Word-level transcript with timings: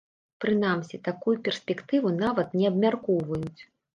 Прынамсі, 0.45 0.99
такую 1.07 1.35
перспектыву 1.49 2.13
нават 2.23 2.57
не 2.61 2.65
абмяркоўваюць. 2.73 3.61